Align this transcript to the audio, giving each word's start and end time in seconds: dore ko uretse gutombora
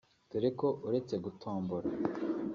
dore 0.29 0.49
ko 0.59 0.67
uretse 0.87 1.15
gutombora 1.23 1.87